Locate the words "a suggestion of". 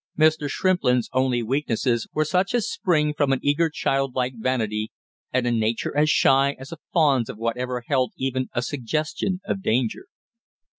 8.53-9.61